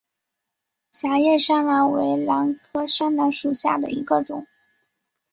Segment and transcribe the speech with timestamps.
[0.91, 4.47] 狭叶山兰为兰科山兰属下的一个种。